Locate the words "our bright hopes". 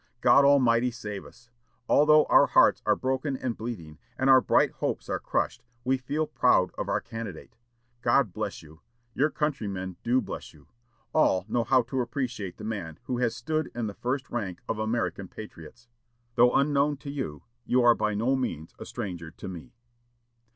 4.31-5.07